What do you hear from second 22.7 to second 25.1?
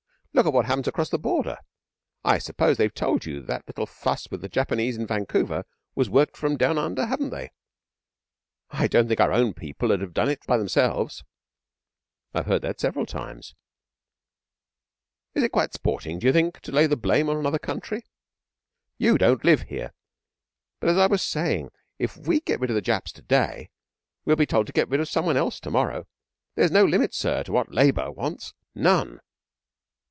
of the Japs to day, we'll be told to get rid of